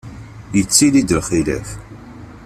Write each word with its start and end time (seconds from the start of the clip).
Yettili-d 0.57 1.09
lxilaf. 1.19 1.69